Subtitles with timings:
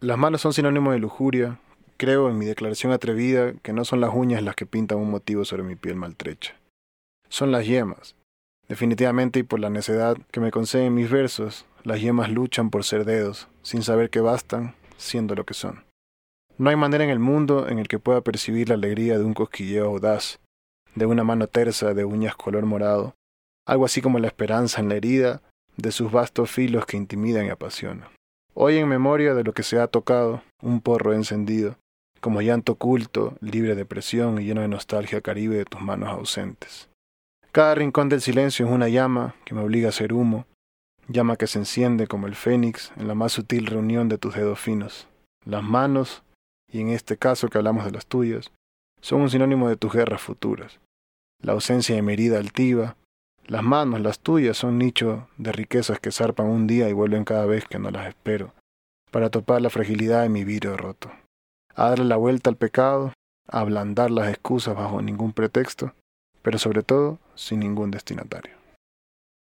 [0.00, 1.58] Las manos son sinónimo de lujuria.
[1.96, 5.46] Creo en mi declaración atrevida que no son las uñas las que pintan un motivo
[5.46, 6.54] sobre mi piel maltrecha.
[7.30, 8.14] Son las yemas.
[8.68, 13.06] Definitivamente y por la necedad que me conceden mis versos, las yemas luchan por ser
[13.06, 15.84] dedos, sin saber que bastan, siendo lo que son.
[16.58, 19.32] No hay manera en el mundo en el que pueda percibir la alegría de un
[19.32, 20.40] cosquilleo audaz,
[20.94, 23.14] de una mano tersa de uñas color morado,
[23.66, 25.40] algo así como la esperanza en la herida
[25.78, 28.15] de sus vastos filos que intimidan y apasionan.
[28.58, 31.76] Hoy en memoria de lo que se ha tocado, un porro encendido,
[32.22, 36.88] como llanto oculto, libre de presión y lleno de nostalgia caribe de tus manos ausentes.
[37.52, 40.46] Cada rincón del silencio es una llama que me obliga a ser humo,
[41.06, 44.58] llama que se enciende como el fénix en la más sutil reunión de tus dedos
[44.58, 45.06] finos.
[45.44, 46.22] Las manos,
[46.72, 48.52] y en este caso que hablamos de las tuyas,
[49.02, 50.80] son un sinónimo de tus guerras futuras.
[51.42, 52.96] La ausencia de mi herida altiva,
[53.48, 57.46] las manos, las tuyas, son nicho de riquezas que zarpan un día y vuelven cada
[57.46, 58.52] vez que no las espero,
[59.10, 61.10] para topar la fragilidad de mi vidrio roto.
[61.74, 63.12] A darle la vuelta al pecado,
[63.48, 65.94] a ablandar las excusas bajo ningún pretexto,
[66.42, 68.65] pero sobre todo sin ningún destinatario.